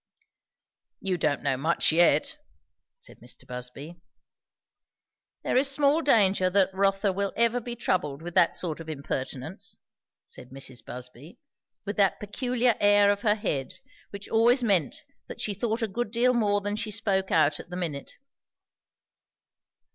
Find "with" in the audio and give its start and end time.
8.23-8.33, 11.85-11.97